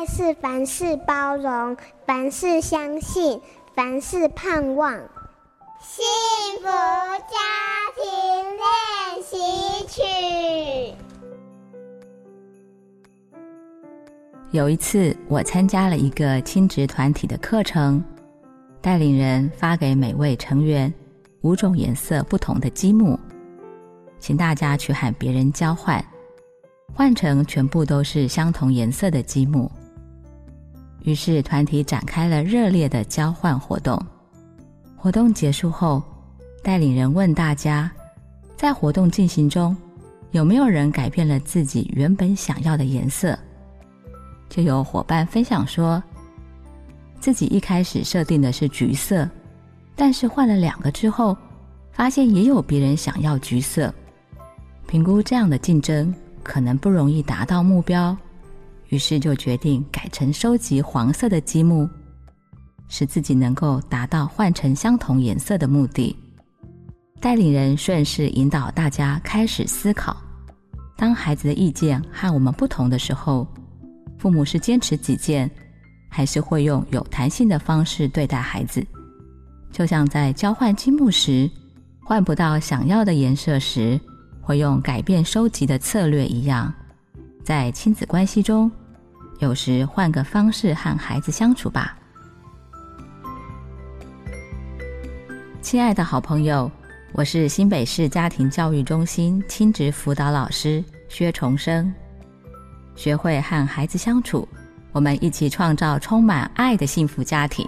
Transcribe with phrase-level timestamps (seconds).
[0.00, 1.76] 爱是凡事包容，
[2.06, 3.38] 凡事相信，
[3.74, 4.94] 凡事盼望。
[5.78, 6.02] 幸
[6.58, 7.36] 福家
[7.94, 8.02] 庭
[8.56, 9.36] 练习
[9.86, 10.00] 曲。
[14.52, 18.02] 有一次，我参加了一个亲职团体的课程，
[18.80, 20.90] 带领人发给每位成员
[21.42, 23.20] 五种颜色不同的积木，
[24.18, 26.02] 请大家去喊别人交换，
[26.94, 29.70] 换成全部都是相同颜色的积木。
[31.02, 34.00] 于是，团体展开了热烈的交换活动。
[34.96, 36.02] 活动结束后，
[36.62, 37.90] 带领人问大家，
[38.56, 39.76] 在活动进行中，
[40.32, 43.38] 有没有人改变了自己原本想要的颜色？
[44.48, 46.02] 就有伙伴分享说，
[47.18, 49.28] 自己一开始设定的是橘色，
[49.96, 51.36] 但是换了两个之后，
[51.92, 53.92] 发现也有别人想要橘色。
[54.86, 58.14] 评估这样的竞争可能不容易达到目标，
[58.90, 61.88] 于是就决定改成收集黄色的积木。
[62.92, 66.14] 使自己能够达到换成相同颜色的目的。
[67.20, 70.16] 带领人顺势引导大家开始思考：
[70.96, 73.46] 当孩子的意见和我们不同的时候，
[74.18, 75.48] 父母是坚持己见，
[76.08, 78.84] 还是会用有弹性的方式对待孩子？
[79.70, 81.48] 就像在交换积木时，
[82.02, 84.00] 换不到想要的颜色时，
[84.40, 86.74] 会用改变收集的策略一样，
[87.44, 88.68] 在亲子关系中，
[89.40, 91.96] 有时换个方式和孩子相处吧。
[95.62, 96.70] 亲爱的好朋友，
[97.12, 101.90] 我是新北市家庭教育中心亲职辅导老师薛重生。
[102.94, 104.46] 学会和孩子相处，
[104.92, 107.66] 我们一起创造充满爱的幸福家庭。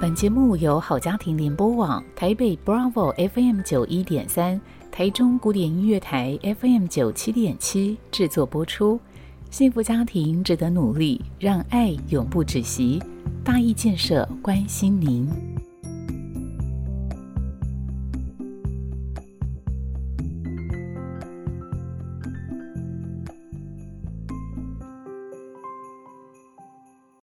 [0.00, 4.58] 本节目由好家庭联播网台北 Bravo FM 九一点三、
[4.90, 8.98] 台中古典音乐台 FM 九七点七制作播出。
[9.50, 13.02] 幸福家庭值得努力，让爱永不止息。
[13.42, 15.26] 大义建设关心您。